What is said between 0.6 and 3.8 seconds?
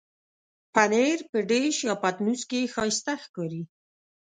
پنېر په ډش یا پتنوس کې ښايسته ښکاري.